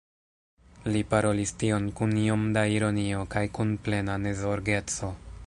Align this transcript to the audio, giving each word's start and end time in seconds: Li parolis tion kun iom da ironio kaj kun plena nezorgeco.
Li 0.95 1.03
parolis 1.11 1.53
tion 1.63 1.85
kun 1.99 2.15
iom 2.23 2.47
da 2.57 2.65
ironio 2.79 3.23
kaj 3.37 3.45
kun 3.59 3.77
plena 3.87 4.19
nezorgeco. 4.27 5.13